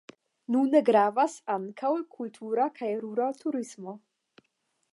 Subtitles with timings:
[0.53, 3.95] Nune gravas ankaŭ kultura kaj rura turismo.